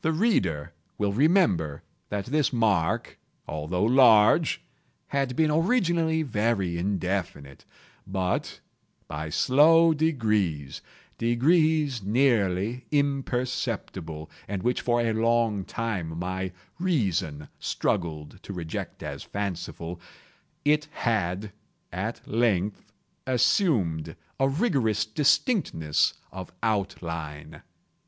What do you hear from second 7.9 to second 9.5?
but, by